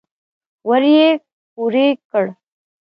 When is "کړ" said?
2.11-2.25